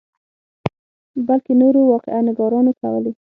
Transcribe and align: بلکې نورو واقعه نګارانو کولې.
بلکې 1.27 1.51
نورو 1.61 1.79
واقعه 1.91 2.21
نګارانو 2.27 2.71
کولې. 2.81 3.11